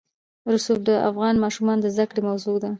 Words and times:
رسوب 0.51 0.79
د 0.89 0.91
افغان 1.09 1.35
ماشومانو 1.43 1.81
د 1.83 1.87
زده 1.95 2.05
کړې 2.09 2.21
موضوع 2.27 2.55
ده. 2.63 2.69